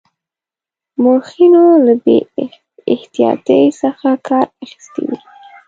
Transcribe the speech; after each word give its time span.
مورخینو 1.01 1.65
له 1.85 1.93
بې 2.03 2.17
احتیاطی 2.93 3.63
څخه 3.81 4.09
کار 4.27 4.47
اخیستی 4.63 5.03
وي. 5.09 5.17